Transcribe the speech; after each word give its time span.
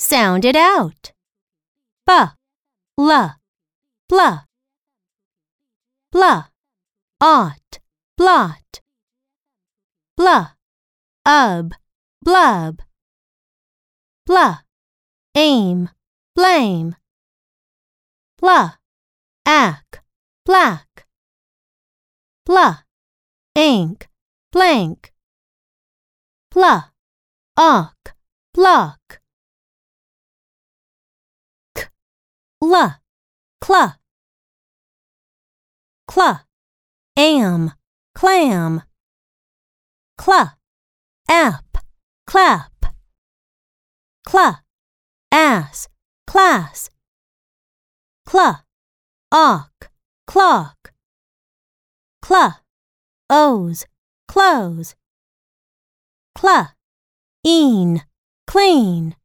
Sound 0.00 0.46
it 0.46 0.56
out. 0.56 1.12
B, 2.06 2.12
l, 2.98 3.34
blah. 4.08 4.44
Blah, 6.10 6.44
ought, 7.20 7.78
blot. 8.16 8.80
Blah, 10.16 10.52
ub, 11.26 11.74
blub. 12.22 12.80
Blah, 14.24 14.60
aim, 15.34 15.90
blame. 16.34 16.96
Blah, 18.38 18.76
ack, 19.44 20.02
black. 20.46 21.06
Blah, 22.46 22.84
ink, 23.54 24.08
blank. 24.50 25.12
Blah, 26.50 26.84
awk, 27.58 28.14
block. 28.54 29.20
La, 32.60 33.00
cla. 33.60 33.98
Cla, 36.06 36.46
am, 37.16 37.72
clam. 38.14 38.82
Cla, 40.18 40.58
app, 41.28 41.78
clap. 42.26 42.94
Cla, 44.24 44.62
ass, 45.32 45.88
class. 46.26 46.90
Cla, 48.26 48.64
awk, 49.32 49.90
clock. 50.26 50.92
Cla, 52.20 52.62
O's, 53.30 53.86
close. 54.26 54.94
Cla, 56.34 56.74
een, 57.42 58.02
clean. 58.44 59.19